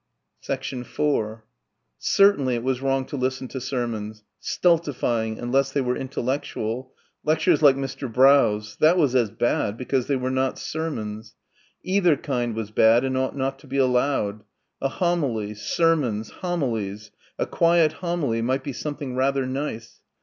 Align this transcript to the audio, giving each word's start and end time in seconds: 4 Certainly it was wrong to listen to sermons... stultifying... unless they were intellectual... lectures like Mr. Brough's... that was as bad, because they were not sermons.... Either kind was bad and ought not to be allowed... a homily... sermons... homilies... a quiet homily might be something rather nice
4 0.41 1.43
Certainly 1.99 2.55
it 2.55 2.63
was 2.63 2.81
wrong 2.81 3.05
to 3.05 3.15
listen 3.15 3.47
to 3.49 3.61
sermons... 3.61 4.23
stultifying... 4.39 5.37
unless 5.37 5.71
they 5.71 5.79
were 5.81 5.95
intellectual... 5.95 6.91
lectures 7.23 7.61
like 7.61 7.75
Mr. 7.75 8.11
Brough's... 8.11 8.75
that 8.77 8.97
was 8.97 9.13
as 9.15 9.29
bad, 9.29 9.77
because 9.77 10.07
they 10.07 10.15
were 10.15 10.31
not 10.31 10.57
sermons.... 10.57 11.35
Either 11.83 12.17
kind 12.17 12.55
was 12.55 12.71
bad 12.71 13.03
and 13.03 13.15
ought 13.15 13.37
not 13.37 13.59
to 13.59 13.67
be 13.67 13.77
allowed... 13.77 14.41
a 14.81 14.89
homily... 14.89 15.53
sermons... 15.53 16.31
homilies... 16.31 17.11
a 17.37 17.45
quiet 17.45 17.91
homily 17.91 18.41
might 18.41 18.63
be 18.63 18.73
something 18.73 19.15
rather 19.15 19.45
nice 19.45 19.99